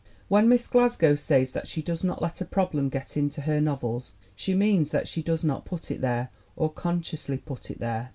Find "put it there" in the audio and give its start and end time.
5.63-6.29, 7.37-8.09